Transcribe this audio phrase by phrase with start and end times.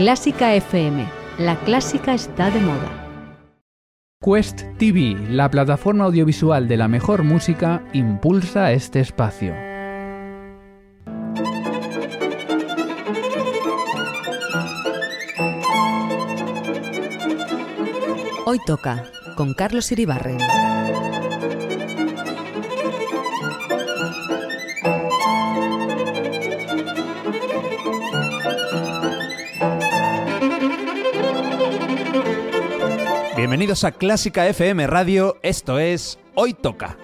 [0.00, 1.06] Clásica FM.
[1.36, 3.36] La clásica está de moda.
[4.24, 9.54] Quest TV, la plataforma audiovisual de la mejor música, impulsa este espacio.
[18.46, 19.04] Hoy toca
[19.36, 20.38] con Carlos Iribarren.
[33.40, 36.98] Bienvenidos a Clásica FM Radio, esto es Hoy Toca.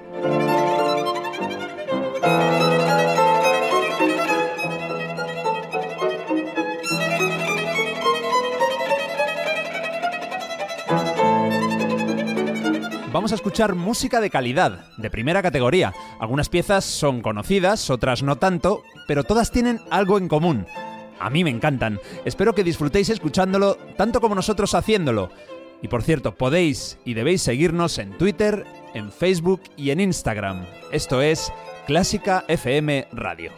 [13.10, 15.94] Vamos a escuchar música de calidad, de primera categoría.
[16.20, 20.66] Algunas piezas son conocidas, otras no tanto, pero todas tienen algo en común.
[21.18, 21.98] A mí me encantan.
[22.26, 25.30] Espero que disfrutéis escuchándolo tanto como nosotros haciéndolo.
[25.82, 30.66] Y por cierto, podéis y debéis seguirnos en Twitter, en Facebook y en Instagram.
[30.92, 31.52] Esto es
[31.86, 33.52] Clásica FM Radio.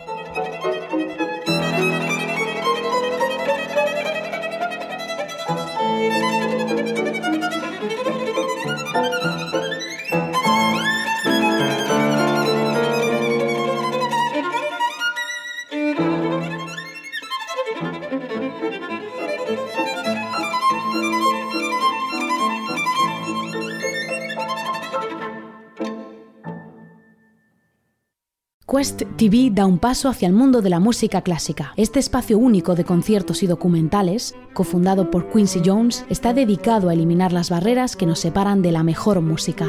[28.70, 31.72] Quest TV da un paso hacia el mundo de la música clásica.
[31.76, 37.32] Este espacio único de conciertos y documentales, cofundado por Quincy Jones, está dedicado a eliminar
[37.32, 39.68] las barreras que nos separan de la mejor música.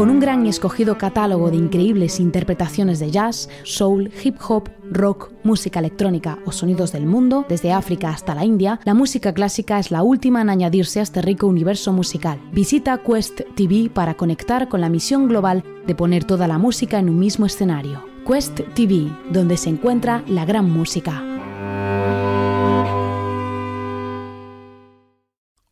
[0.00, 5.30] Con un gran y escogido catálogo de increíbles interpretaciones de jazz, soul, hip hop, rock,
[5.44, 9.90] música electrónica o sonidos del mundo, desde África hasta la India, la música clásica es
[9.90, 12.40] la última en añadirse a este rico universo musical.
[12.50, 17.10] Visita Quest TV para conectar con la misión global de poner toda la música en
[17.10, 18.02] un mismo escenario.
[18.26, 21.29] Quest TV, donde se encuentra la gran música.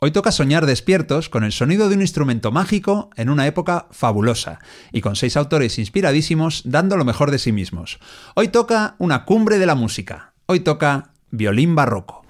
[0.00, 4.60] Hoy toca soñar despiertos con el sonido de un instrumento mágico en una época fabulosa
[4.92, 7.98] y con seis autores inspiradísimos dando lo mejor de sí mismos.
[8.36, 10.34] Hoy toca una cumbre de la música.
[10.46, 12.24] Hoy toca violín barroco.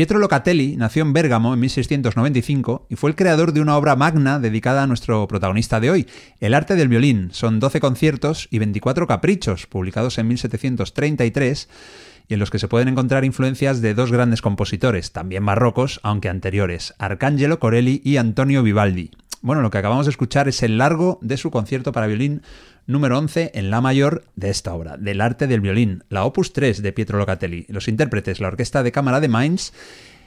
[0.00, 4.38] Pietro Locatelli nació en Bérgamo en 1695 y fue el creador de una obra magna
[4.38, 6.06] dedicada a nuestro protagonista de hoy,
[6.40, 7.28] El arte del violín.
[7.32, 11.68] Son 12 conciertos y 24 caprichos, publicados en 1733
[12.28, 16.30] y en los que se pueden encontrar influencias de dos grandes compositores, también barrocos, aunque
[16.30, 19.10] anteriores, Arcangelo Corelli y Antonio Vivaldi.
[19.42, 22.40] Bueno, lo que acabamos de escuchar es el largo de su concierto para violín
[22.90, 26.82] número 11 en La mayor de esta obra, del arte del violín, la opus 3
[26.82, 27.66] de Pietro Locatelli.
[27.68, 29.72] Los intérpretes, la Orquesta de Cámara de Mainz,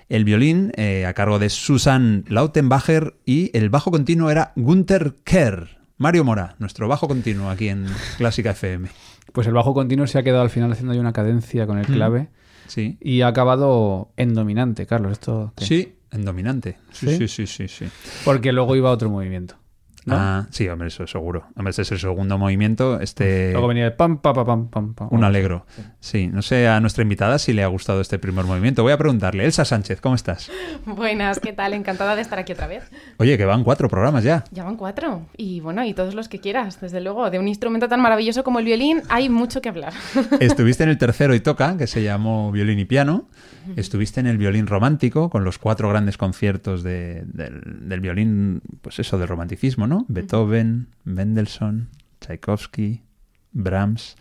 [0.10, 5.78] el violín eh, a cargo de Susan Lautenbacher y el bajo continuo era Gunther Kerr.
[5.98, 7.86] Mario Mora, nuestro bajo continuo aquí en
[8.18, 8.90] Clásica FM.
[9.32, 11.88] Pues el bajo continuo se ha quedado al final haciendo ahí una cadencia con el
[11.88, 11.94] Mm.
[11.94, 12.28] clave
[12.68, 12.98] Sí.
[13.02, 15.12] y ha acabado en dominante, Carlos.
[15.14, 15.66] Esto ¿qué?
[15.66, 16.78] Sí, en dominante.
[16.92, 17.28] Sí, ¿Sí?
[17.28, 17.68] sí, sí, sí.
[17.68, 17.86] sí.
[18.26, 19.56] Porque luego iba otro movimiento.
[20.06, 20.16] ¿No?
[20.18, 21.46] Ah, sí, hombre, eso seguro.
[21.56, 23.00] Hombre, este es el segundo movimiento.
[23.00, 23.52] Este.
[23.52, 25.08] Luego venía el pam, pa, pa, pam, pam, pam.
[25.12, 25.66] Un alegro.
[26.00, 28.84] Sí, no sé a nuestra invitada si le ha gustado este primer movimiento.
[28.84, 29.46] Voy a preguntarle.
[29.46, 30.52] Elsa Sánchez, ¿cómo estás?
[30.86, 31.74] Buenas, ¿qué tal?
[31.74, 32.84] Encantada de estar aquí otra vez.
[33.18, 34.44] Oye, que van cuatro programas ya.
[34.52, 35.28] Ya van cuatro.
[35.38, 37.30] Y bueno, y todos los que quieras, desde luego.
[37.30, 39.94] De un instrumento tan maravilloso como el violín hay mucho que hablar.
[40.40, 43.26] Estuviste en el tercero y toca, que se llamó Violín y Piano.
[43.78, 49.00] Estuviste en el violín romántico, con los cuatro grandes conciertos de- del, del violín, pues
[49.00, 49.93] eso, del romanticismo, ¿no?
[50.08, 51.90] Beethoven, Mendelssohn,
[52.22, 53.02] Tchaikovsky,
[53.52, 54.16] Brahms.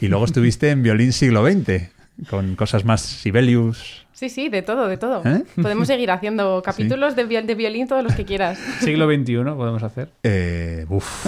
[0.00, 1.90] Y luego estuviste en violín siglo XX,
[2.28, 4.06] con cosas más Sibelius.
[4.12, 5.22] Sí, sí, de todo, de todo.
[5.24, 5.42] ¿Eh?
[5.60, 8.56] Podemos seguir haciendo capítulos de, viol- de violín todos los que quieras.
[8.80, 10.10] Siglo XXI podemos hacer.
[10.22, 11.26] Eh, uf.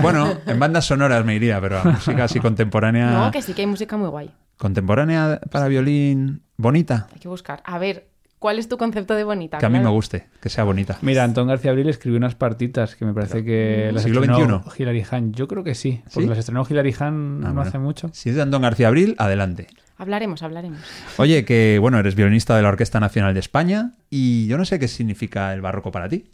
[0.00, 3.10] Bueno, en bandas sonoras me iría, pero a música así contemporánea.
[3.10, 4.30] No, que sí que hay música muy guay.
[4.56, 7.08] Contemporánea para violín bonita.
[7.12, 7.60] Hay que buscar.
[7.66, 8.06] A ver,
[8.44, 9.56] ¿cuál es tu concepto de bonita?
[9.56, 10.98] Que a mí me guste, que sea bonita.
[11.00, 14.82] Mira, Antón García Abril escribió unas partitas que me parece que las ¿Siglo estrenó XXI?
[14.82, 15.32] Hilary Hahn.
[15.32, 16.26] Yo creo que sí, porque ¿Sí?
[16.28, 17.60] las estrenó Hilary Hahn Ah, no bueno.
[17.62, 18.10] hace mucho.
[18.12, 19.68] Si es de Antón García Abril, adelante.
[19.96, 20.78] Hablaremos, hablaremos.
[21.16, 24.78] Oye, que bueno, eres violinista de la Orquesta Nacional de España y yo no sé
[24.78, 26.26] qué significa el barroco para ti.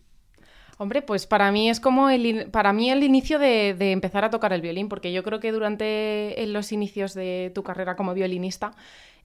[0.78, 4.30] Hombre, pues para mí es como el, para mí el inicio de, de empezar a
[4.30, 8.72] tocar el violín, porque yo creo que durante los inicios de tu carrera como violinista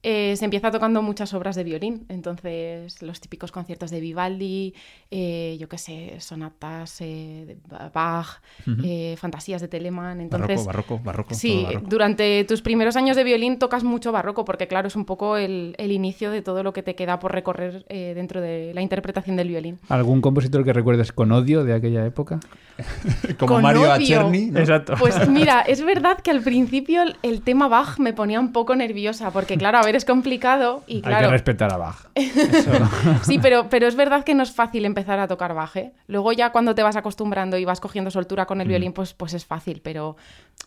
[0.03, 2.05] eh, se empieza tocando muchas obras de violín.
[2.09, 4.73] Entonces, los típicos conciertos de Vivaldi,
[5.11, 7.57] eh, yo qué sé, sonatas eh, de
[7.93, 8.41] Bach,
[8.83, 10.21] eh, fantasías de Telemann.
[10.21, 11.29] Entonces, barroco, barroco, barroco.
[11.29, 11.87] todo Sí, barroco.
[11.89, 15.75] durante tus primeros años de violín tocas mucho barroco, porque claro, es un poco el,
[15.77, 19.35] el inicio de todo lo que te queda por recorrer eh, dentro de la interpretación
[19.35, 19.79] del violín.
[19.89, 22.39] ¿Algún compositor que recuerdes con odio de aquella época?
[23.39, 23.93] Como con Mario odio.
[23.93, 24.47] Acherny.
[24.51, 24.59] ¿no?
[24.59, 24.95] Exacto.
[24.99, 28.75] Pues mira, es verdad que al principio el, el tema Bach me ponía un poco
[28.75, 32.07] nerviosa, porque claro, a ver, es complicado y Hay que claro, respetar a Bach.
[33.23, 35.93] sí, pero, pero es verdad que no es fácil empezar a tocar Bach, ¿eh?
[36.07, 39.33] Luego ya cuando te vas acostumbrando y vas cogiendo soltura con el violín, pues, pues
[39.33, 40.15] es fácil, pero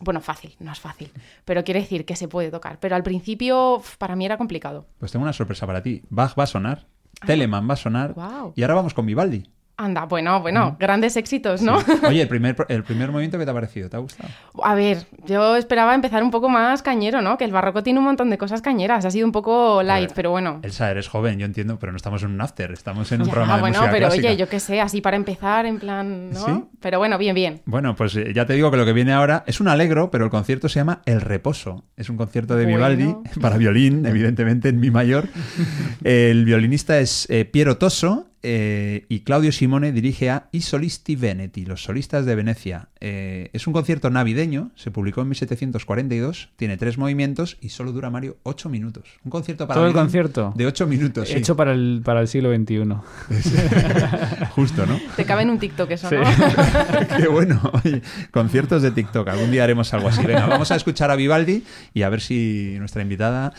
[0.01, 1.11] bueno, fácil, no es fácil,
[1.45, 4.85] pero quiere decir que se puede tocar, pero al principio para mí era complicado.
[4.97, 6.01] Pues tengo una sorpresa para ti.
[6.09, 6.87] Bach va a sonar,
[7.25, 8.53] Telemann va a sonar Guau.
[8.55, 9.49] y ahora vamos con Vivaldi.
[9.81, 11.77] Anda, bueno, bueno, grandes éxitos, ¿no?
[12.05, 14.29] Oye, el primer, el primer movimiento que te ha parecido, ¿te ha gustado?
[14.61, 17.37] A ver, yo esperaba empezar un poco más cañero, ¿no?
[17.37, 20.15] Que el barroco tiene un montón de cosas cañeras, ha sido un poco light, ver,
[20.15, 20.59] pero bueno.
[20.63, 23.31] Elsa, eres joven, yo entiendo, pero no estamos en un after, estamos en un Ya,
[23.31, 24.27] programa de bueno, música pero clásica.
[24.27, 26.45] oye, yo qué sé, así para empezar, en plan, ¿no?
[26.45, 26.63] ¿Sí?
[26.81, 27.61] Pero bueno, bien, bien.
[27.65, 30.25] Bueno, pues eh, ya te digo que lo que viene ahora es un alegro, pero
[30.25, 31.85] el concierto se llama El Reposo.
[31.95, 32.79] Es un concierto de Bueno.
[32.79, 35.29] Vivaldi para violín, evidentemente en mi mayor.
[36.03, 41.65] El violinista es eh, Piero Tosso eh, y Claudio Simone dirige a I Solisti Veneti,
[41.65, 42.89] los solistas de Venecia.
[43.01, 48.09] Eh, es un concierto navideño, se publicó en 1742, tiene tres movimientos y solo dura
[48.09, 49.03] Mario ocho minutos.
[49.23, 50.53] Un concierto para Todo el concierto.
[50.55, 51.35] de ocho minutos, sí.
[51.35, 52.83] Hecho para el, para el siglo XXI.
[54.51, 54.99] justo, ¿no?
[55.15, 56.15] Te cabe en un TikTok eso, Sí.
[56.15, 57.17] ¿no?
[57.17, 57.59] Qué bueno.
[57.83, 59.27] Oye, conciertos de TikTok.
[59.27, 60.25] Algún día haremos algo así.
[60.25, 63.53] Venga, vamos a escuchar a Vivaldi y a ver si nuestra invitada,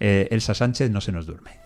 [0.00, 1.65] eh, Elsa Sánchez, no se nos duerme.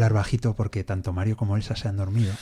[0.00, 2.32] Hablar bajito porque tanto Mario como Elsa se han dormido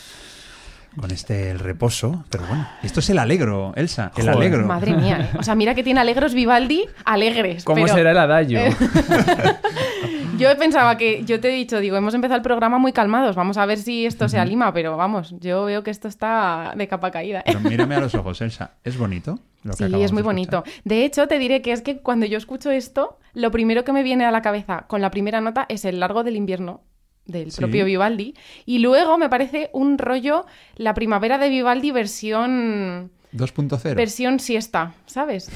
[0.98, 4.36] con este el reposo, pero bueno, esto es el alegro, Elsa, el Joder.
[4.36, 4.66] alegro.
[4.66, 5.36] Madre mía, ¿eh?
[5.38, 7.64] O sea, mira que tiene alegros Vivaldi alegres.
[7.64, 8.58] ¿Cómo pero- será el adagio?
[8.60, 8.74] Eh,
[10.38, 13.56] Yo pensaba que, yo te he dicho, digo, hemos empezado el programa muy calmados, vamos
[13.58, 17.10] a ver si esto se alima, pero vamos, yo veo que esto está de capa
[17.10, 17.40] caída.
[17.40, 17.42] ¿eh?
[17.46, 18.74] Pero mírame a los ojos, Elsa.
[18.84, 19.40] ¿Es bonito?
[19.64, 20.62] Lo que Sí, es muy de bonito.
[20.84, 24.04] De hecho, te diré que es que cuando yo escucho esto, lo primero que me
[24.04, 26.82] viene a la cabeza con la primera nota es el largo del invierno
[27.28, 27.58] del Sí.
[27.58, 28.34] propio Vivaldi.
[28.66, 30.44] Y luego me parece un rollo
[30.76, 33.94] la primavera de Vivaldi versión 2.0.
[33.94, 35.50] versión siesta, ¿sabes?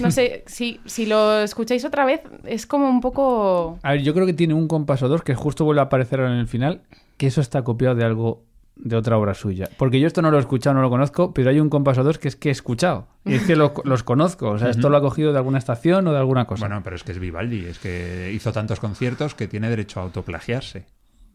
[0.00, 3.78] No sé, si, si lo escucháis otra vez, es como un poco...
[3.82, 6.32] A ver, yo creo que tiene un compaso 2 que justo vuelve a aparecer ahora
[6.32, 6.80] en el final,
[7.18, 8.42] que eso está copiado de algo
[8.76, 9.68] de otra obra suya.
[9.76, 12.18] Porque yo esto no lo he escuchado, no lo conozco, pero hay un compaso 2
[12.18, 13.08] que es que he escuchado.
[13.26, 14.50] Y es que lo- los conozco.
[14.50, 16.66] O sea, esto lo ha cogido de alguna estación o de alguna cosa.
[16.66, 20.04] Bueno, pero es que es Vivaldi, es que hizo tantos conciertos que tiene derecho a
[20.04, 20.86] autoplagiarse.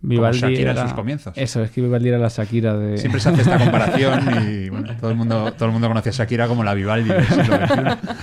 [0.04, 1.34] Vivaldi como Shakira en era- sus comienzos.
[1.38, 2.98] Eso, es que Vivaldi era la Shakira de...
[2.98, 6.12] Siempre se hace esta comparación y bueno, todo el mundo, todo el mundo conoce a
[6.12, 8.14] Shakira como la Vivaldi del siglo XXI.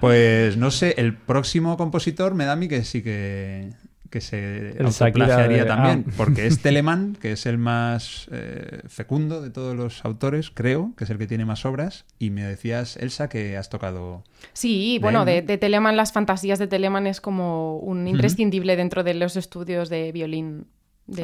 [0.00, 3.70] Pues no sé, el próximo compositor me da a mí que sí que,
[4.08, 6.12] que se autoplagiaría de- también, ah.
[6.16, 11.04] porque es Telemann, que es el más eh, fecundo de todos los autores, creo, que
[11.04, 14.24] es el que tiene más obras, y me decías, Elsa, que has tocado...
[14.54, 15.46] Sí, De bueno, él, de, ¿no?
[15.48, 20.12] de Telemann, las fantasías de Telemann es como un imprescindible dentro de los estudios de
[20.12, 20.66] violín.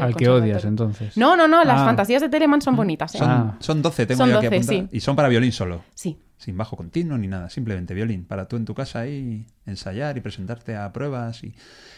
[0.01, 1.17] Al que odias, entonces.
[1.17, 1.85] No, no, no, las Ah.
[1.85, 3.15] fantasías de Telemann son bonitas.
[3.15, 3.19] ¿eh?
[3.19, 3.57] Son, Ah.
[3.61, 4.97] son 12, tengo Son yo aquí 12, apuntado, sí.
[4.97, 5.83] y son para violín solo.
[5.95, 6.19] Sí.
[6.39, 10.21] sin bajo continuo ni nada, simplemente violín, para tú en tu casa ahí ensayar y
[10.21, 11.55] presentarte a pruebas y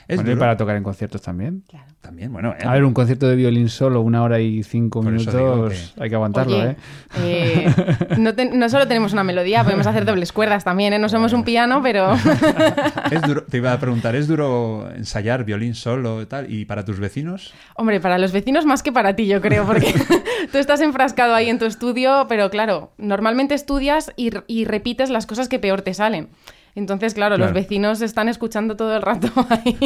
[0.08, 1.62] es Bueno, para tocar en conciertos también.
[2.00, 5.12] también, bueno, eh, A ver, un concierto de violín solo, una hora y cinco Por
[5.12, 6.76] minutos, hay que aguantarlo, Oye, ¿eh?
[7.18, 7.74] eh,
[8.18, 10.98] no, te- no solo tenemos una melodía, podemos hacer dobles cuerdas también, ¿eh?
[10.98, 12.14] No somos un piano, pero...
[13.10, 16.50] es duro, te iba a preguntar, ¿es duro ensayar violín solo y tal?
[16.52, 17.52] ¿Y para tus vecinos?
[17.74, 19.92] Hombre, para los vecinos más que para ti, yo creo, porque
[20.52, 25.26] tú estás enfrascado ahí en tu estudio, pero claro, normalmente estudias y, y repites las
[25.26, 26.28] cosas que peor te salen.
[26.74, 27.52] Entonces, claro, Claro.
[27.52, 29.76] los vecinos están escuchando todo el rato ahí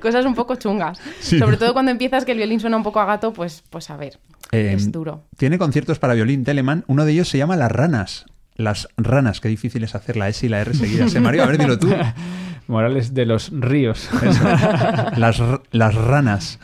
[0.00, 0.98] cosas un poco chungas.
[1.20, 1.38] Sí.
[1.38, 3.96] Sobre todo cuando empiezas que el violín suena un poco a gato, pues, pues a
[3.96, 4.18] ver,
[4.52, 5.24] Eh, es duro.
[5.36, 8.26] Tiene conciertos para violín Telemann, uno de ellos se llama Las Ranas.
[8.56, 11.14] Las ranas, qué difícil es hacer la S y la R seguidas.
[11.14, 11.44] ¿eh, Mario?
[11.44, 11.88] A ver, dilo tú.
[12.66, 14.08] Morales de los ríos.
[14.22, 14.44] Eso.
[15.16, 16.58] Las, las ranas.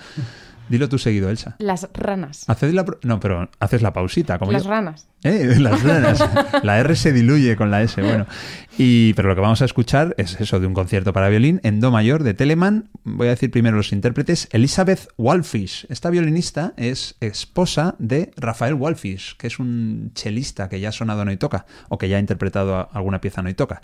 [0.68, 1.57] Dilo tú seguido, Elsa.
[1.59, 2.44] Las ranas.
[2.48, 2.85] Haced la...
[3.03, 4.38] No, pero haces la pausita.
[4.38, 4.70] Como Las yo.
[4.70, 5.09] ranas.
[5.22, 6.24] Eh, Las ranas.
[6.62, 8.27] La R se diluye con la S, bueno.
[8.79, 11.81] Y, pero lo que vamos a escuchar es eso de un concierto para violín en
[11.81, 12.88] Do mayor de Telemann.
[13.05, 14.48] Voy a decir primero los intérpretes.
[14.53, 15.87] Elizabeth Walfish.
[15.90, 21.24] Esta violinista es esposa de Rafael Walfish, que es un chelista que ya ha sonado
[21.24, 23.83] no y toca, o que ya ha interpretado a- alguna pieza no y toca.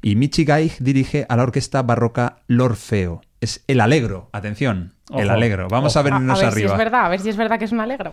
[0.00, 3.20] Y Michi Gaig dirige a la orquesta barroca L'Orfeo.
[3.42, 5.66] Es el alegro, atención, el alegro.
[5.68, 6.68] Vamos a A, a vernos ver arriba.
[6.68, 8.12] si es verdad, a ver si es verdad que es un alegro.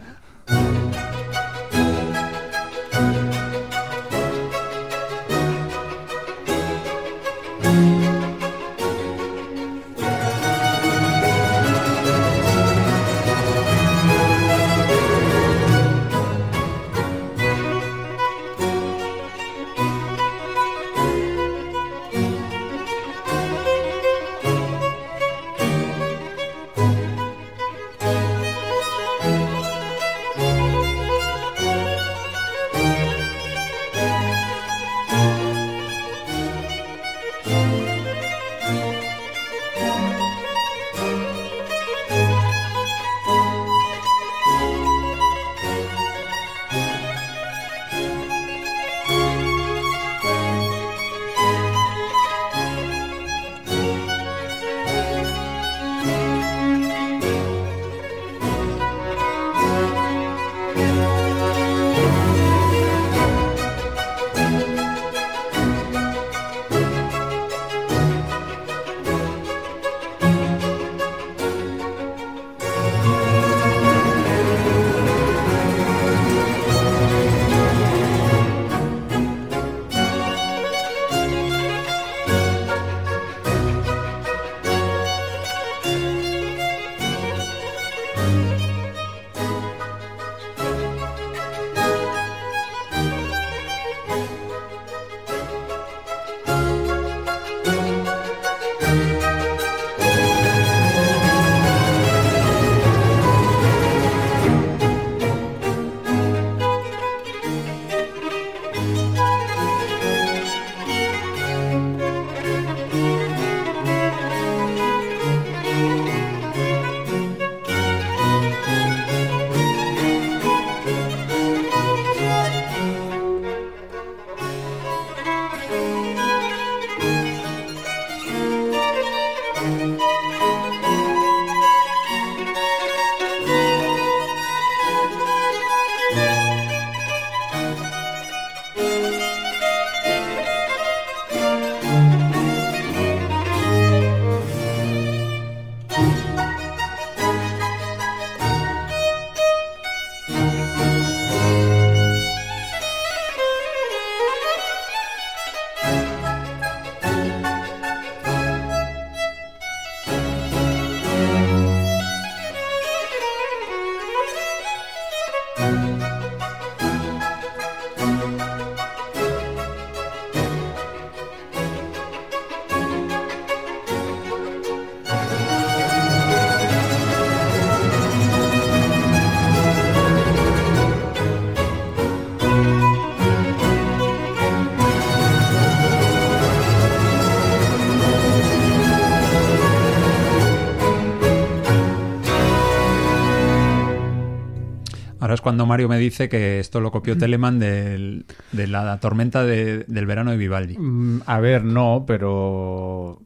[195.29, 199.43] Ahora es cuando Mario me dice que esto lo copió Telemann del- de la tormenta
[199.43, 200.75] de- del verano de Vivaldi.
[200.75, 203.21] Mm, A ver, no, pero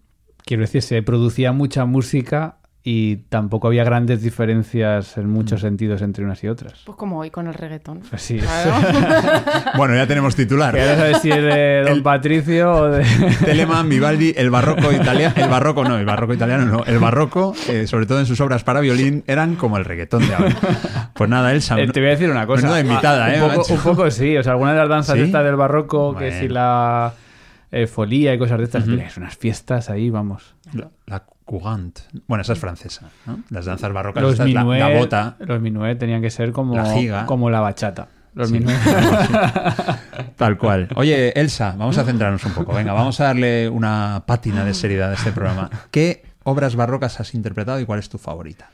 [0.45, 6.25] quiero decir, se producía mucha música y tampoco había grandes diferencias en muchos sentidos entre
[6.25, 6.81] unas y otras.
[6.85, 8.01] Pues como hoy con el reggaetón.
[8.11, 8.43] Así es.
[8.43, 8.73] Claro.
[9.77, 10.73] Bueno, ya tenemos titular.
[10.73, 13.03] Que ya no sabes si es de Don El- Patricio o de...
[13.45, 17.87] Telemann, Vivaldi, el barroco italiano, el barroco no, el barroco italiano no, el barroco, eh,
[17.87, 20.55] sobre todo en sus obras para violín, eran como el reggaetón de ahora.
[21.13, 22.63] Pues nada, Elsa, Eh, te voy a decir una cosa.
[22.63, 24.37] Menuda invitada, Ah, ¿eh, Un poco, un poco sí.
[24.37, 25.21] O sea, algunas de las danzas ¿Sí?
[25.21, 26.39] estas del barroco, que Bueno.
[26.41, 27.13] si la
[27.71, 30.53] eh, folía y cosas de estas, es unas fiestas ahí, vamos.
[30.73, 32.01] la, la courante.
[32.27, 33.39] Bueno, esa es francesa, ¿no?
[33.49, 37.25] Las danzas barrocas, Los la, la bota, los minuet tenían que ser como, La giga.
[37.25, 38.07] como la bachata.
[38.33, 38.55] Los Sí.
[38.59, 38.77] minuet.
[40.37, 40.87] tal cual.
[40.95, 42.73] Oye, Elsa, vamos a centrarnos un poco.
[42.73, 45.69] Venga, vamos a darle una pátina de seriedad a este programa.
[45.91, 48.69] ¿Qué obras barrocas has interpretado y cuál es tu favorita?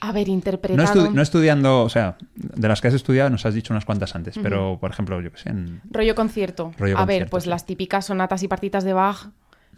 [0.00, 1.06] A ver, No, interpretado.
[1.08, 4.14] estu- no estudiando, o sea, de las que has estudiado nos has dicho unas cuantas
[4.14, 6.72] antes, pero por ejemplo, yo que sé, en- Rollo concierto.
[6.78, 7.50] Rollo a ver, pues sí.
[7.50, 9.26] las típicas sonatas y partitas de Bach,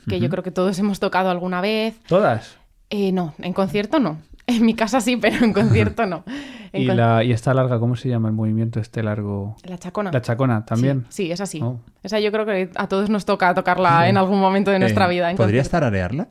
[0.08, 1.98] que yo creo que todos hemos tocado alguna vez.
[2.06, 2.56] ¿Todas?
[2.90, 4.18] Eh, no, en concierto no.
[4.46, 6.24] En mi casa sí, pero en concierto no.
[6.72, 9.56] En ¿Y, con- la, ¿Y esta larga, cómo se llama el movimiento este largo?
[9.64, 10.12] La chacona.
[10.12, 11.04] La chacona, ¿también?
[11.08, 11.60] Sí, sí, es así.
[11.60, 11.80] Oh.
[12.04, 15.10] Esa yo creo que a todos nos toca tocarla en algún momento de nuestra Eh,
[15.10, 15.30] vida.
[15.32, 15.84] en ¿Podrías concierto.
[15.86, 16.28] tararearla?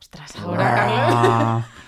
[0.00, 1.64] Ostras, ahora, Carlos.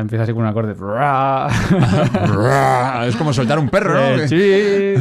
[0.00, 0.72] Empieza así con un acorde.
[3.08, 4.22] es como soltar un perro, ¿no?
[4.22, 4.94] Eh, sí.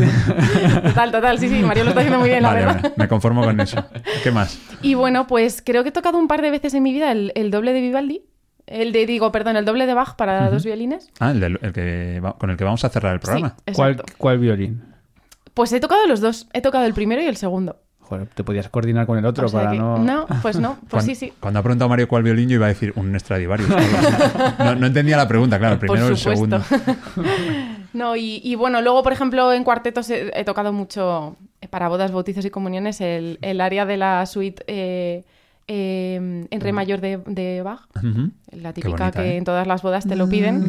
[0.84, 2.82] Total, total, sí, sí, Mario lo está haciendo muy bien, la Vale, verdad.
[2.82, 3.84] vale, me conformo con eso.
[4.24, 4.60] ¿Qué más?
[4.82, 7.32] Y bueno, pues creo que he tocado un par de veces en mi vida el,
[7.36, 8.24] el doble de Vivaldi.
[8.68, 11.10] El de, digo, perdón, el doble de Bach para dos violines.
[11.20, 13.56] Ah, el, del- el que va- con el que vamos a cerrar el programa.
[13.68, 14.02] Sí, ¿Cuál.
[14.18, 14.84] ¿Cuál violín?
[15.54, 16.48] Pues he tocado los dos.
[16.54, 17.78] He tocado el primero y el segundo.
[18.08, 20.26] Joder, te podías coordinar con el otro O sea para que- no...
[20.42, 20.76] pues no.
[20.76, 21.34] Pues Cuando, sí, sí.
[21.40, 23.68] cuando ha preguntado Mario cuál violín, yo iba a decir un Stradivarius.
[24.60, 26.62] No, no entendía la pregunta, claro, el primero el segundo.
[27.94, 31.88] no, y, y bueno, luego, por ejemplo, en cuartetos he, he tocado mucho eh, para
[31.90, 35.24] bodas, bautizos y comuniones el, el área de la suite eh,
[35.68, 37.82] eh, en re mayor de, de Bach.
[38.52, 39.38] La típica bonita, que ¿eh?
[39.38, 40.62] en todas las bodas te lo piden.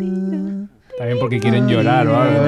[0.98, 2.44] También porque quieren llorar o algo.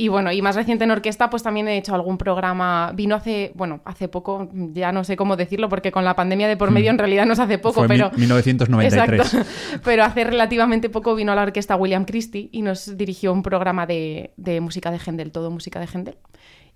[0.00, 2.92] Y, bueno, y más reciente en orquesta, pues también he hecho algún programa.
[2.94, 6.56] Vino hace, bueno, hace poco, ya no sé cómo decirlo, porque con la pandemia de
[6.56, 8.10] por medio en realidad no es hace poco, Fue pero.
[8.12, 9.34] mi- 1993.
[9.34, 9.50] Exacto.
[9.84, 13.84] Pero hace relativamente poco vino a la orquesta William Christie y nos dirigió un programa
[13.86, 16.16] de, de música de Händel, todo música de Händel.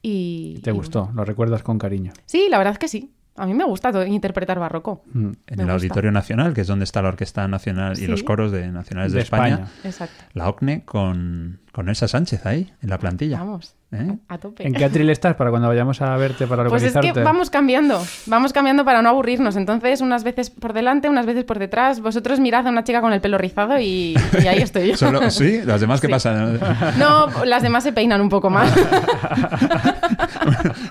[0.02, 1.10] Y, ¿Te y- gustó?
[1.14, 2.12] Lo recuerdas con cariño.
[2.26, 3.14] Sí, la verdad es que sí.
[3.36, 5.02] A mí me gusta to- interpretar barroco.
[5.12, 5.20] Mm.
[5.20, 5.72] En Me el gusta.
[5.72, 8.06] Auditorio Nacional, que es donde está la Orquesta Nacional y Sí.
[8.06, 9.54] los coros de nacionales de, De España.
[9.54, 9.70] España.
[9.84, 10.24] Exacto.
[10.34, 13.38] La OCNE con, con Elsa Sánchez ahí, en la plantilla.
[13.38, 14.16] Vamos, ¿Eh?
[14.28, 14.66] a tope.
[14.66, 17.20] ¿En qué atril estás para cuando vayamos a verte para Pues es organizarte?
[17.20, 19.56] que vamos cambiando, vamos cambiando para no aburrirnos.
[19.56, 22.00] Entonces, unas veces por delante, unas veces por detrás.
[22.00, 24.96] Vosotros mirad a una chica con el pelo rizado y, y ahí estoy yo.
[24.96, 25.60] Solo- ¿Sí?
[25.64, 26.12] ¿Las demás qué Sí.
[26.12, 26.58] pasan?
[26.98, 28.72] No, las demás se peinan un poco más.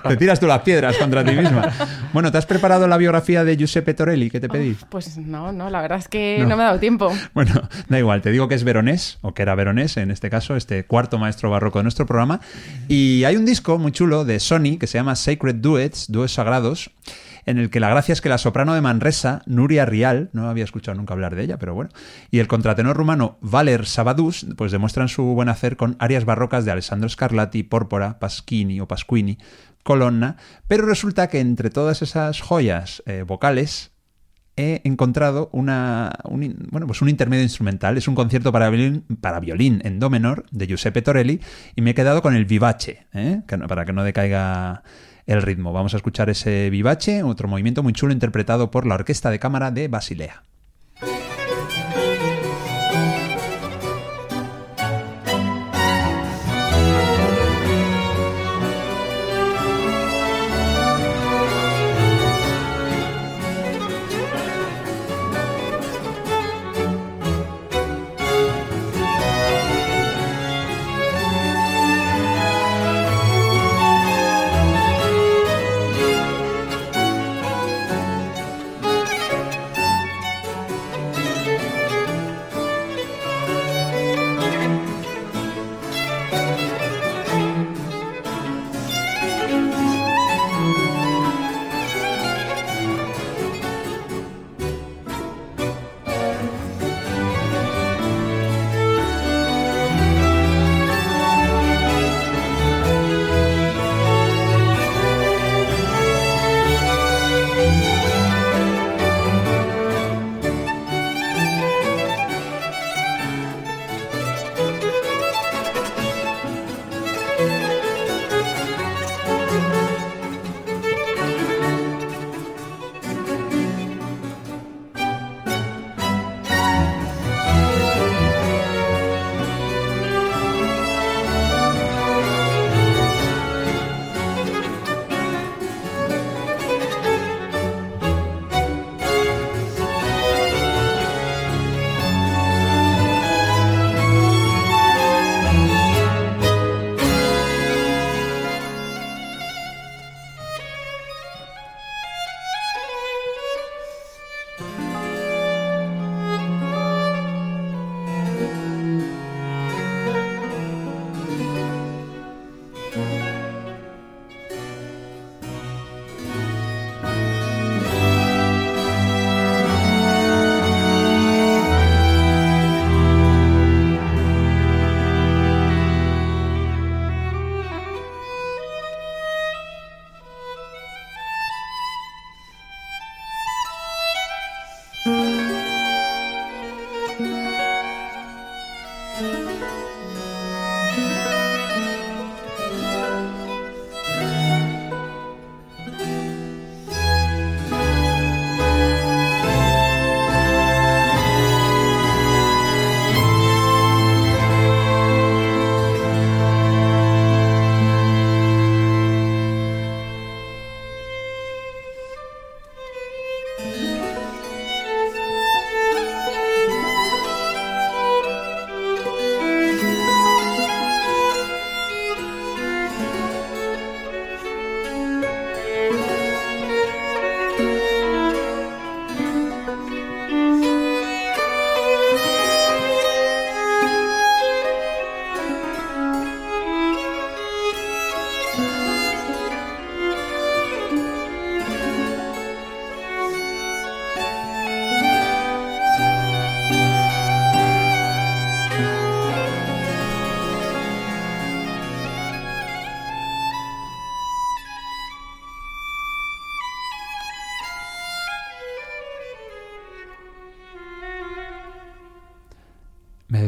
[0.08, 1.70] Te tiras tú las piedras contra ti misma.
[2.12, 4.76] Bueno, ¿te has preparado la biografía de Giuseppe Torelli que te pedí?
[4.88, 6.48] Pues no, no, la verdad es que No.
[6.48, 7.12] no, me ha dado tiempo.
[7.34, 7.52] Bueno,
[7.88, 10.84] da igual, te digo que es veronés, o que era veronés en este caso, este
[10.84, 12.40] cuarto maestro barroco de nuestro programa.
[12.88, 12.93] Y
[13.24, 16.90] hay un disco muy chulo de Sony que se llama Sacred Duets, Dúos Sagrados,
[17.46, 20.64] en el que la gracia es que la soprano de Manresa, Nuria Rial, no había
[20.64, 21.90] escuchado nunca hablar de ella, pero bueno,
[22.30, 26.72] y el contratenor rumano Valer Sabadús, pues demuestran su buen hacer con arias barrocas de
[26.72, 29.38] Alessandro Scarlatti, Pórpora, Pasquini o Pasquini,
[29.82, 30.36] Colonna,
[30.68, 33.93] pero resulta que entre todas esas joyas eh, vocales
[34.56, 37.96] he encontrado una, un, bueno, pues un intermedio instrumental.
[37.98, 41.40] Es un concierto para violín, para violín en do menor de Giuseppe Torelli
[41.74, 43.42] y me he quedado con el vivace, ¿eh?
[43.68, 44.82] Para que no decaiga
[45.26, 45.72] el ritmo.
[45.72, 49.70] Vamos a escuchar ese vivace, otro movimiento muy chulo interpretado por la Orquesta de Cámara
[49.70, 50.43] de Basilea.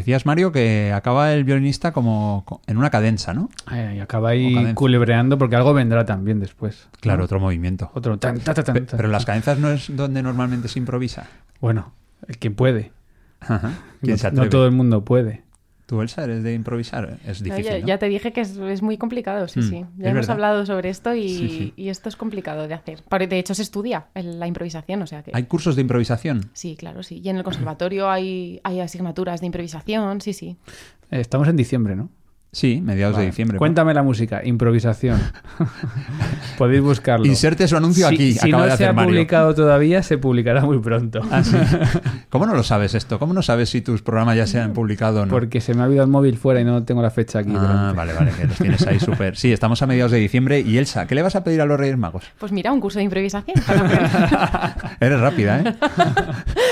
[0.06, 3.48] Decías, Mario, que acaba el violinista como co- en una cadenza, ¿no?
[3.72, 6.88] Eh, y acaba ahí culebreando porque algo vendrá también después.
[7.00, 7.24] Claro, ¿no?
[7.24, 7.90] otro movimiento.
[7.94, 8.96] Otro tan, ta, ta, tan, Pe- ta.
[8.96, 11.26] pero las cadenzas no es donde normalmente se improvisa.
[11.60, 11.92] Bueno,
[12.28, 12.92] el que puede.
[13.40, 13.72] Ajá.
[14.00, 15.42] ¿Quién No, se no todo el mundo puede.
[15.86, 17.18] ¿Tú, Elsa, eres de improvisar?
[17.24, 17.86] Es No, difícil, ya, ¿no?
[17.86, 19.84] ya te dije que es, es muy complicado, sí, Mm, sí.
[19.98, 20.30] Ya hemos verdad.
[20.32, 21.72] hablado sobre esto y, Sí, sí.
[21.76, 23.04] y esto es complicado de hacer.
[23.28, 25.30] De hecho, se estudia la improvisación, o sea que...
[25.32, 26.50] ¿Hay cursos de improvisación?
[26.54, 27.20] Sí, claro, sí.
[27.22, 30.56] Y en el conservatorio hay, hay asignaturas de improvisación, sí, sí.
[31.12, 32.08] Eh, Estamos en diciembre, ¿no?
[32.56, 33.26] Sí, mediados Vale.
[33.26, 33.58] de diciembre.
[33.58, 35.20] Cuéntame la música, improvisación.
[36.56, 37.26] Podéis buscarlo.
[37.26, 38.32] Inserte su anuncio Si- aquí.
[38.32, 39.10] Si, acaba no de se ha Mario.
[39.10, 41.20] publicado todavía, se publicará muy pronto.
[41.30, 41.54] Ah, sí.
[42.30, 43.18] ¿Cómo no lo sabes esto?
[43.18, 45.30] ¿Cómo no sabes si tus programas ya se han publicado o no?
[45.32, 47.52] Porque se me ha habido el móvil fuera y no tengo la fecha aquí.
[47.54, 49.36] Ah, vale, vale, que los tienes ahí súper.
[49.36, 50.60] Sí, estamos a mediados de diciembre.
[50.60, 52.24] Y Elsa, ¿qué le vas a pedir a los Reyes Magos?
[52.38, 55.74] Pues mira, un curso de improvisación para Eres rápida, ¿eh?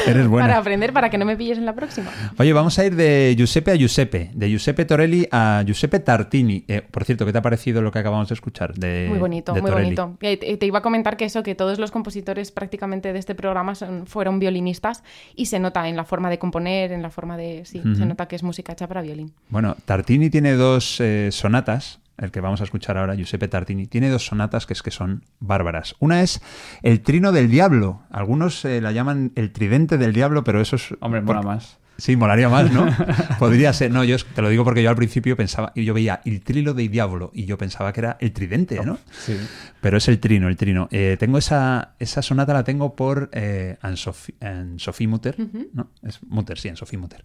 [0.06, 0.48] Eres buena.
[0.48, 2.08] para aprender, para que no me pilles en la próxima.
[2.38, 6.64] Oye, vamos a ir de Giuseppe a Giuseppe, de Giuseppe Torelli a Giuseppe Tartini.
[6.68, 8.74] Eh, por cierto, ¿qué te ha parecido lo que acabamos de escuchar?
[8.74, 10.16] De, Muy bonito, de muy bonito.
[10.20, 13.74] Y te, iba a comentar que eso, que todos los compositores prácticamente de este programa
[13.74, 15.02] son- fueron violinistas
[15.36, 17.64] y se nota en la forma de componer, en la forma de...
[17.64, 19.32] Sí, se nota que es música hecha para violín.
[19.48, 24.08] Bueno, Tartini tiene dos eh, sonatas, el que vamos a escuchar ahora, Giuseppe Tartini, tiene
[24.08, 25.96] dos sonatas que es que son bárbaras.
[25.98, 26.40] Una es
[26.82, 28.02] El Trino del Diablo.
[28.10, 30.94] Algunos eh, la llaman el Tridente del Diablo, pero eso es...
[31.00, 31.78] Hombre, por- mola más.
[31.96, 32.86] Sí, molaría más, ¿no?
[33.38, 33.90] Podría ser.
[33.90, 36.74] No, yo te lo digo porque yo al principio pensaba, y yo veía el trilo
[36.74, 38.98] del diablo y yo pensaba que era el tridente, ¿no?
[39.12, 39.36] Sí.
[39.80, 40.88] Pero es el trino, el trino.
[40.90, 45.36] Eh, tengo esa, esa sonata, la tengo por eh, Anne-Sophie Anne-Sophie Mutter,
[45.72, 45.90] ¿no?
[46.02, 47.24] Es Mutter, sí, Anne-Sophie Mutter.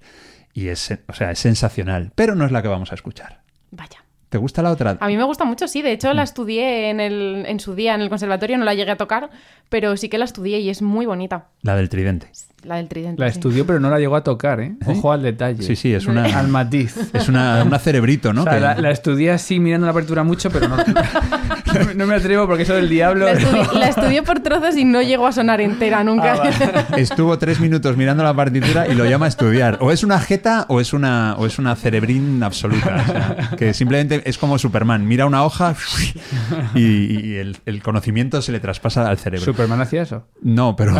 [0.54, 3.42] Y es, o sea, es sensacional, pero no es la que vamos a escuchar.
[3.72, 4.04] Vaya.
[4.30, 4.98] ¿Te gusta la otra?
[5.00, 5.82] A mí me gusta mucho, sí.
[5.82, 8.92] De hecho, la estudié en, el, en su día en el conservatorio, no la llegué
[8.92, 9.30] a tocar,
[9.70, 11.46] pero sí que la estudié y es muy bonita.
[11.64, 12.28] La del tridente.
[12.64, 13.20] La del tridente.
[13.22, 13.38] La sí.
[13.40, 14.74] estudió, pero no la llegó a tocar, ¿eh?
[14.86, 15.64] Ojo al detalle.
[15.64, 16.96] Sí, sí, es una, Al matiz.
[17.14, 18.42] es una, una cerebrito, ¿no?
[18.42, 20.76] O sea, Que- la, la estudié así mirando la partitura mucho, pero no,
[21.96, 23.26] no me atrevo porque eso del diablo.
[23.26, 23.40] La no.
[23.40, 26.36] estudié, la estudié por trozos y no llegó a sonar entera nunca.
[26.44, 29.78] Ah, Estuvo tres minutos mirando la partitura y lo llama a estudiar.
[29.80, 33.06] O es una jeta o es una, o es una cerebrín absoluta.
[33.08, 35.08] O sea, que simplemente es como Superman.
[35.08, 35.76] Mira una hoja
[36.76, 39.46] y, y el, el conocimiento se le traspasa al cerebro.
[39.46, 40.28] Superman hacía eso.
[40.42, 40.96] No, pero,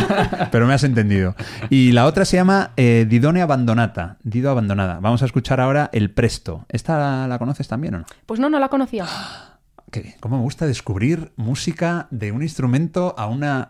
[0.50, 1.34] pero me has entendido.
[1.70, 4.18] Y la otra se llama eh, Didone Abandonata.
[4.22, 4.98] Dido Abandonada.
[5.00, 6.66] Vamos a escuchar ahora El Presto.
[6.68, 8.04] ¿Esta la, la conoces también o no?
[8.26, 9.06] Pues no, no la conocía.
[9.94, 10.14] Qué bien.
[10.18, 13.68] Cómo me gusta descubrir música de un instrumento a una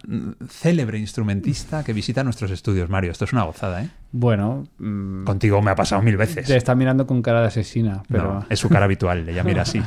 [0.48, 3.12] célebre instrumentista que visita nuestros estudios, Mario.
[3.12, 3.90] Esto es una gozada, ¿eh?
[4.10, 6.46] Bueno, mm, Contigo me ha pasado mil veces.
[6.46, 9.62] te está mirando con cara de asesina, pero No, es su cara habitual, ella mira
[9.62, 9.82] así.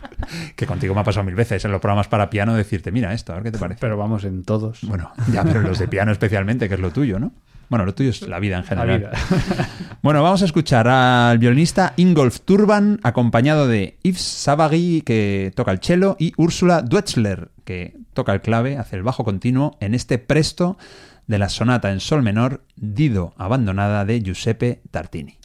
[0.56, 3.32] que contigo me ha pasado mil veces en los programas para piano decirte, mira esto,
[3.32, 3.80] a ver qué te parece.
[3.80, 4.80] pero vamos en todos.
[4.82, 7.32] Bueno, ya, pero los de piano especialmente, que es lo tuyo, ¿no?
[7.68, 8.98] Bueno, lo tuyo es la vida en general.
[8.98, 9.12] vida.
[10.02, 15.80] Bueno, vamos a escuchar al violinista Ingolf Turban, acompañado de Yves Savary, que toca el
[15.80, 20.78] cello, y Úrsula Duetzler, que toca el clave, hace el bajo continuo, en este presto
[21.26, 25.37] de la sonata en sol menor, Dido abandonada de Giuseppe Tartini.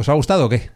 [0.00, 0.70] ¿Os ha gustado o qué?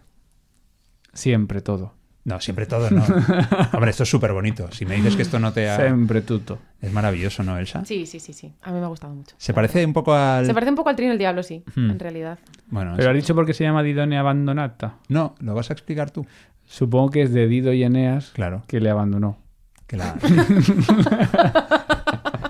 [1.15, 1.95] Siempre todo.
[2.25, 3.03] No, siempre todo no.
[3.73, 4.71] Hombre, esto es súper bonito.
[4.73, 5.77] Si me dices que esto no te ha...
[5.77, 6.59] Siempre tutto.
[6.81, 7.85] Es maravilloso, ¿no, Elsa?
[7.85, 8.53] Sí, sí, sí, sí.
[8.63, 9.35] A mí me ha gustado mucho.
[9.39, 10.47] Se parece un poco al...
[10.47, 11.91] Se parece un poco al Trino del Diablo, sí, Hmm.
[11.91, 12.39] en realidad.
[12.69, 14.97] Bueno, Pero es- has dicho por qué se llama Didone Abandonata.
[15.09, 16.27] no, lo vas a explicar tú.
[16.67, 18.63] Supongo que es de Dido y Eneas Claro.
[18.69, 19.39] que le abandonó.
[19.87, 20.15] Que la...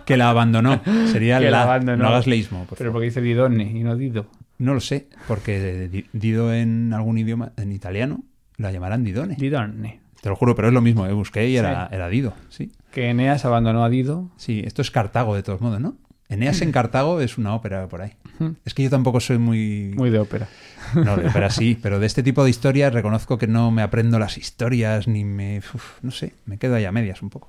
[0.05, 0.81] que la abandonó.
[1.11, 1.51] Sería Que la...
[1.59, 2.03] la abandonó.
[2.05, 2.93] No hagas leísmo, por Pero favor.
[2.95, 4.27] porque dice Didone y no Dido.
[4.59, 8.23] No lo sé, porque di- Dido en algún idioma, en italiano,
[8.57, 9.35] la llamarán Didone.
[9.37, 10.01] Didone.
[10.21, 11.07] Te lo juro, pero es lo mismo.
[11.07, 11.13] ¿eh?
[11.13, 11.95] Busqué y era, Sí.
[11.97, 12.35] era Dido.
[12.49, 12.73] Sí.
[12.93, 14.31] Que Eneas abandonó a Dido.
[14.37, 15.97] sí, esto es Cartago de todos modos, ¿no?
[16.29, 18.13] Eneas en Cartago es una ópera por ahí.
[18.65, 19.93] Es que yo tampoco soy muy...
[19.97, 20.49] Muy de ópera.
[20.95, 24.19] No, de ópera sí, pero de este tipo de historias reconozco que no me aprendo
[24.19, 25.59] las historias ni me...
[25.59, 27.49] uf, no sé, me quedo ahí a medias un poco.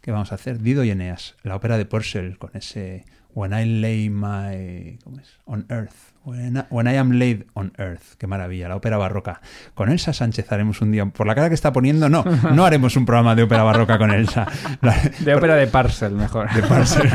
[0.00, 0.60] ¿Qué vamos a hacer?
[0.60, 4.98] Dido y Eneas, la ópera de Purcell con ese When I lay my...
[5.04, 5.28] ¿Cómo es?
[5.44, 5.92] On earth.
[6.24, 6.56] When
[6.88, 8.14] I, am laid on earth.
[8.18, 9.42] Qué maravilla, la ópera barroca.
[9.74, 11.04] Con Elsa Sánchez haremos un día...
[11.04, 14.10] Por la cara que está poniendo, no, no haremos un programa de ópera barroca con
[14.10, 14.46] Elsa.
[14.80, 16.50] La- De ópera de Parcel, mejor.
[16.54, 17.10] de Parcel.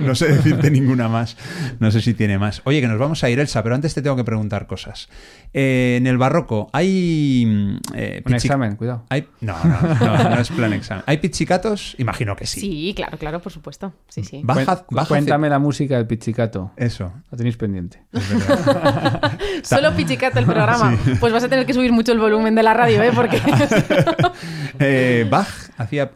[0.00, 1.36] no sé decirte ninguna más.
[1.80, 2.62] No sé si tiene más.
[2.64, 5.08] Oye, que nos vamos a ir, Elsa, pero antes te tengo que preguntar cosas.
[5.52, 7.44] Eh, en el barroco hay...
[7.46, 9.04] mm, eh, Un examen, cuidado.
[9.08, 11.04] hay- no, no, no, no es plan examen.
[11.06, 11.94] ¿Hay pizzicatos?
[11.98, 12.60] Imagino que sí.
[12.60, 13.92] Sí, claro, claro, por supuesto.
[14.08, 14.42] Sí, sí.
[14.44, 16.72] Baja, Cuéntame la música del pizzicato.
[16.76, 17.12] Eso.
[17.30, 18.02] Lo tenéis pendiente.
[19.62, 20.98] Solo pichicato el programa.
[21.18, 23.10] Pues vas a tener que subir mucho el volumen de la radio, ¿eh?
[23.14, 23.40] Porque...
[24.80, 26.10] Eh, Bach hacía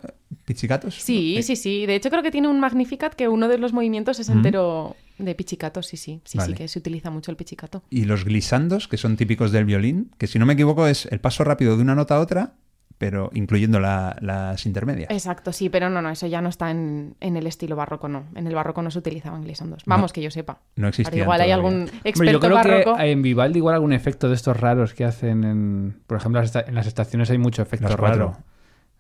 [0.45, 0.95] pizzicatos.
[0.95, 1.87] sí, sí, sí.
[1.87, 5.35] De hecho, creo que tiene un Magnificat que uno de los movimientos es entero de
[5.35, 5.81] pichicato.
[5.83, 6.21] Sí, sí.
[6.25, 6.53] Sí, Vale.
[6.53, 7.83] sí, que se utiliza mucho el pichicato.
[7.89, 11.21] Y los glissandos, que son típicos del violín, que si no me equivoco es el
[11.21, 12.55] paso rápido de una nota a otra,
[12.99, 15.11] pero incluyendo la- las intermedias.
[15.11, 18.25] Exacto, sí, pero no, no, eso ya no está en, en el estilo barroco, no.
[18.35, 19.83] En el barroco no se utilizaban glissandos.
[19.87, 20.59] Vamos, que yo sepa.
[20.77, 22.97] No existían Pero igual hay algún Hombre, experto yo creo barroco.
[22.97, 26.01] que en Vivaldi igual algún efecto de estos raros que hacen en...
[26.07, 28.37] Por ejemplo, en las estaciones hay mucho efecto Las cuatro.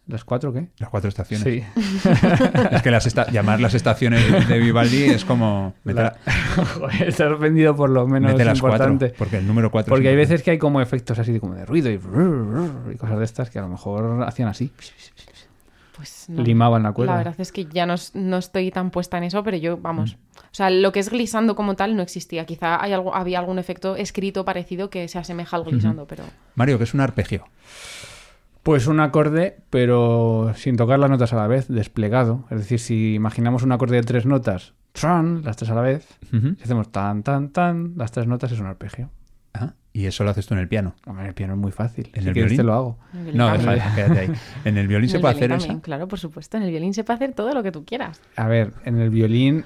[0.08, 0.68] ¿Las cuatro qué?
[0.78, 1.44] Las cuatro estaciones.
[1.44, 1.62] Sí.
[2.72, 6.16] Es que las esta- llamar las estaciones de Vivaldi es como La-
[6.78, 9.14] Joder, estás vendido por lo menos mete las cuatro, importante.
[9.18, 9.90] porque el número cuatro.
[9.90, 10.32] Porque hay importante.
[10.34, 12.00] veces que hay como efectos así de, como de ruido y,
[12.92, 14.72] y cosas de estas que a lo mejor hacían así.
[15.96, 16.42] Pues no.
[16.42, 17.12] Limaban la cuerda.
[17.12, 20.16] La verdad es que ya no, no estoy tan puesta en eso, pero yo, vamos.
[20.36, 22.46] O sea, lo que es glisando como tal no existía.
[22.46, 26.22] Quizá hay algo, había algún efecto escrito parecido que se asemeja al glisando, pero.
[26.54, 27.44] Mario, que es un arpegio.
[28.68, 32.44] Pues un acorde, pero sin tocar las notas a la vez, desplegado.
[32.50, 36.06] Es decir, si imaginamos un acorde de tres notas, tran, las tres a la vez,
[36.30, 39.08] si hacemos tan, tan, tan, las tres notas es un arpegio.
[39.54, 40.94] Ah, y eso lo haces tú en el piano.
[41.06, 42.10] Hombre, el piano es muy fácil.
[42.12, 42.56] ¿En si el quieres violín?
[42.58, 42.98] te lo hago.
[43.32, 44.30] No, deja, quédate ahí.
[44.66, 45.82] En el violín En se el puede violín hacer también, eso.
[45.82, 46.58] Claro, por supuesto.
[46.58, 48.20] En el violín se puede hacer todo lo que tú quieras.
[48.36, 49.64] A ver, en el violín,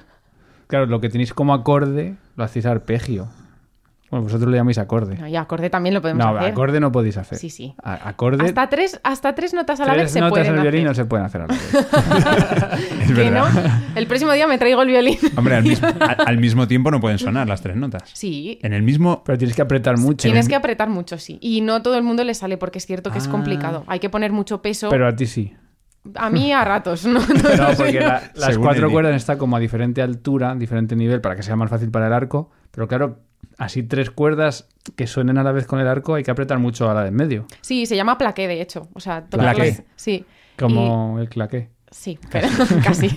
[0.67, 3.27] claro, lo que tenéis como acorde lo hacéis arpegio.
[4.13, 5.17] Bueno, vosotros lo llamáis acorde.
[5.17, 6.51] No, y acorde también lo podemos No, hacer.
[6.51, 7.39] acorde no podéis hacer.
[7.39, 7.73] Sí, sí.
[7.81, 8.45] A- acorde.
[8.45, 10.83] Hasta tres, hasta tres notas a la tres vez se notas pueden en el violín
[10.83, 11.05] no hacer.
[11.05, 11.73] se pueden hacer a la vez.
[13.01, 13.49] Es ¿Que verdad.
[13.51, 13.99] no?
[13.99, 15.17] El próximo día me traigo el violín.
[15.35, 18.03] Hombre, al mismo, al- al mismo tiempo no pueden sonar las tres notas.
[18.13, 19.23] Sí, En el mismo.
[19.25, 20.27] Pero tienes que apretar mucho.
[20.27, 21.39] Tienes que apretar mucho, sí.
[21.41, 23.31] Y no todo el mundo le sale porque es cierto que es Ah.
[23.31, 23.83] complicado.
[23.87, 24.89] Hay que poner mucho peso.
[24.91, 25.55] Pero a ti sí.
[26.15, 27.19] A mí a ratos, ¿no?
[27.57, 31.35] No, porque la- las Según cuatro cuerdas están como a diferente altura, diferente nivel, para
[31.35, 32.51] que sea más fácil para el arco.
[32.71, 33.19] Pero claro,
[33.63, 36.89] así tres cuerdas que suenen a la vez con el arco, hay que apretar mucho
[36.89, 37.45] a la de en medio.
[37.61, 38.87] Sí, se llama plaqué, de hecho.
[38.93, 40.25] O sea, tocarlas- Sí.
[40.57, 41.69] Como el claqué.
[41.91, 42.47] Sí, pero,
[42.83, 43.09] casi.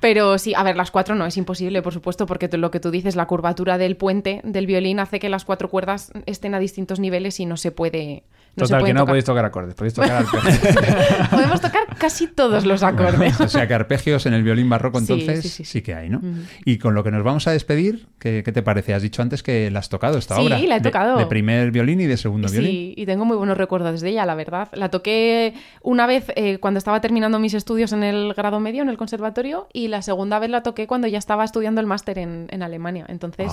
[0.00, 2.90] Pero sí, a ver, las cuatro no, es imposible, por supuesto, porque lo que tú
[2.90, 7.00] dices, la curvatura del puente del violín hace que las cuatro cuerdas estén a distintos
[7.00, 8.24] niveles y no se puede.
[8.56, 9.10] No se Total, que no tocar.
[9.12, 10.76] podéis tocar acordes, podéis tocar arpegios.
[11.30, 13.40] Podemos tocar casi todos los acordes.
[13.40, 15.82] O sea que arpegios en el violín barroco Sí, entonces sí, sí, sí, sí.
[15.82, 16.20] que hay, ¿no?
[16.64, 18.94] Y con lo que nos vamos a despedir, ¿qué, qué te parece?
[18.94, 20.58] Has dicho antes que la has tocado esta Sí, obra.
[20.58, 21.16] la he tocado.
[21.18, 22.70] De, primer violín y de segundo violín.
[22.70, 24.68] Sí, y tengo muy buenos recuerdos de ella, la verdad.
[24.72, 28.88] La toqué una vez eh, cuando estaba terminando mis estudios en el grado medio, en
[28.88, 32.46] el conservatorio, y la segunda vez la toqué cuando ya estaba estudiando el máster en,
[32.50, 33.04] en Alemania.
[33.08, 33.50] Entonces,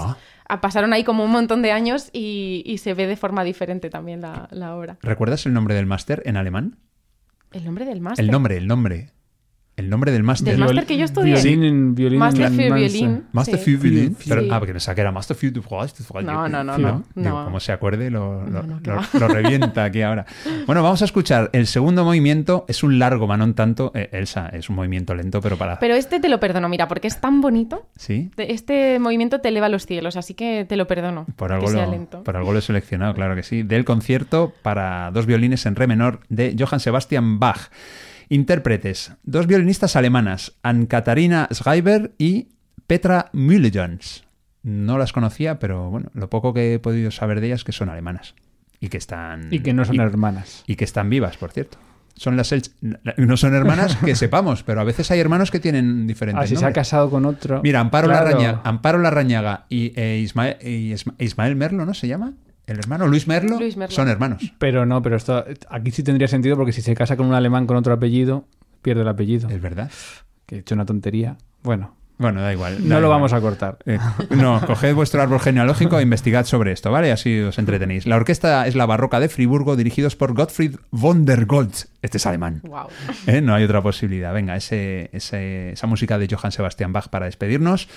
[0.47, 0.62] Ah.
[0.62, 4.22] pasaron ahí como un montón de años y, y se ve de forma diferente también
[4.22, 4.90] la, la obra.
[5.01, 6.77] ¿Recuerdas el nombre del máster en alemán?
[7.51, 8.23] El nombre del máster.
[8.23, 9.11] El nombre, el nombre.
[9.78, 10.51] El nombre del máster.
[10.53, 11.34] Del máster que yo estudié.
[11.36, 12.19] Violín en violín.
[12.19, 12.76] Máster en für Mansa.
[12.76, 13.24] violín.
[13.32, 13.65] Master Sí.
[13.65, 14.15] für Violin.
[14.19, 14.30] Sí.
[14.30, 14.43] Pero-.
[14.53, 16.76] Ah, porque pensaba que era Master für du Frost, du Frost, No, yo- no, no,
[16.76, 17.45] Sí, no, Digo, no.
[17.45, 20.26] como se acuerde, lo, lo- No, no, lo- lo revienta aquí ahora.
[20.67, 21.49] Bueno, vamos a escuchar.
[21.53, 23.91] El segundo movimiento es un largo manón tanto.
[23.95, 25.80] eh, Elsa, es un movimiento lento, pero para.
[25.80, 27.88] Pero este te lo perdono, mira, porque es tan bonito.
[27.95, 28.30] Sí.
[28.36, 31.26] Te- Este movimiento te eleva a los cielos, así que te lo perdono.
[31.38, 32.24] Por algo, que sea lo, lento.
[32.24, 33.63] por algo lo he seleccionado, claro que sí.
[33.63, 37.72] Del concierto para dos violines en re menor de Johann Sebastian Bach.
[38.36, 42.47] Intérpretes: dos violinistas alemanas, Ann-Katharina Schreiber y
[42.88, 44.23] Petra Müllejans.
[44.63, 47.73] No las conocía, pero bueno, lo poco que he podido saber de ellas es que
[47.73, 48.36] son alemanas.
[48.79, 49.49] Y que están.
[49.51, 50.63] Y que no son hermanas.
[50.65, 51.77] Y que están vivas, por cierto.
[52.15, 52.53] Son las
[53.17, 56.55] no son hermanas que sepamos, pero a veces hay hermanos que tienen diferentes Ah, si
[56.55, 57.59] se ha casado con otro.
[57.63, 58.25] Mira, Amparo, Claro.
[58.29, 62.34] Larrañaga, Amparo Larrañaga y, eh, Ismael, y Isma- Ismael Merlo, ¿no se llama?
[62.68, 63.07] ¿El hermano?
[63.07, 63.57] Luis Merlo.
[63.59, 63.95] Luis Merlo.
[63.95, 64.53] Son hermanos.
[64.57, 67.68] Pero no, pero esto aquí sí tendría sentido porque si se casa con un alemán
[67.68, 68.45] con otro apellido,
[68.82, 69.49] pierde el apellido.
[69.49, 69.91] Es verdad.
[70.45, 71.38] Que he hecho una tontería.
[71.64, 72.88] Bueno, Bueno, da igual.
[72.88, 73.80] no lo vamos a cortar.
[73.86, 73.97] Eh,
[74.30, 77.12] no, coged vuestro árbol genealógico e investigad sobre esto, ¿vale?
[77.12, 78.05] Así os entretenéis.
[78.05, 81.88] La orquesta es la Barroca de Friburgo, dirigidos por Gottfried von der Goltz.
[82.01, 82.62] Este es alemán.
[82.64, 82.88] Wow.
[83.28, 83.41] ¿eh?
[83.41, 84.34] No hay otra posibilidad.
[84.34, 87.89] Venga, ese, ese- esa música de Johann Sebastian Bach para despedirnos.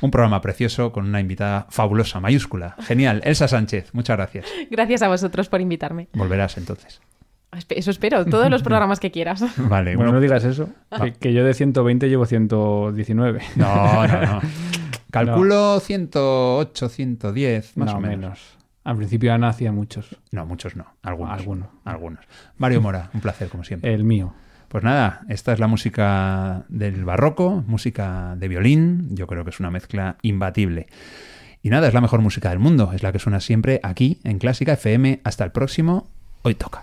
[0.00, 2.76] Un programa precioso con una invitada fabulosa, mayúscula.
[2.86, 3.20] Genial.
[3.24, 4.46] Elsa Sánchez, muchas gracias.
[4.70, 6.08] Gracias a vosotros por invitarme.
[6.14, 7.00] Volverás entonces.
[7.52, 9.40] Espe- Eso espero, todos los programas que quieras.
[9.56, 10.12] Vale, Bueno, bueno.
[10.14, 10.68] no digas eso.
[11.02, 13.40] Que, que yo de 120 llevo 119.
[13.56, 14.40] No, no, no.
[15.10, 18.18] Calculo 108, 110, más no, o menos.
[18.18, 18.58] menos.
[18.82, 20.16] Al principio Ana hacía muchos.
[20.32, 20.86] No, muchos no.
[21.02, 21.32] Algunos.
[21.38, 21.70] Alguno.
[21.84, 22.24] Algunos.
[22.58, 23.94] Mario Mora, un placer, como siempre.
[23.94, 24.34] El mío.
[24.74, 29.14] Pues nada, esta es la música del barroco, música de violín.
[29.14, 30.88] Yo creo que es una mezcla imbatible.
[31.62, 32.90] Y nada, es la mejor música del mundo.
[32.92, 35.20] Es la que suena siempre aquí, en Clásica FM.
[35.22, 36.08] Hasta el próximo.
[36.42, 36.82] Hoy toca.